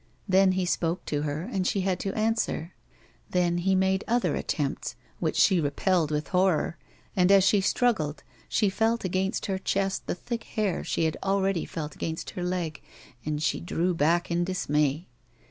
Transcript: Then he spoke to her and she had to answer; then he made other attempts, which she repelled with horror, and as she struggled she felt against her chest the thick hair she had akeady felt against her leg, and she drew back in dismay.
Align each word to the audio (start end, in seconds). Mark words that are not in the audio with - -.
Then 0.27 0.53
he 0.53 0.65
spoke 0.65 1.05
to 1.05 1.21
her 1.21 1.43
and 1.43 1.67
she 1.67 1.81
had 1.81 1.99
to 1.99 2.13
answer; 2.15 2.73
then 3.29 3.59
he 3.59 3.75
made 3.75 4.03
other 4.07 4.35
attempts, 4.35 4.95
which 5.19 5.35
she 5.35 5.61
repelled 5.61 6.09
with 6.09 6.29
horror, 6.29 6.75
and 7.15 7.31
as 7.31 7.43
she 7.43 7.61
struggled 7.61 8.23
she 8.49 8.67
felt 8.67 9.05
against 9.05 9.45
her 9.45 9.59
chest 9.59 10.07
the 10.07 10.15
thick 10.15 10.45
hair 10.45 10.83
she 10.83 11.03
had 11.03 11.17
akeady 11.21 11.69
felt 11.69 11.93
against 11.93 12.31
her 12.31 12.43
leg, 12.43 12.81
and 13.27 13.43
she 13.43 13.59
drew 13.59 13.93
back 13.93 14.31
in 14.31 14.43
dismay. 14.43 15.05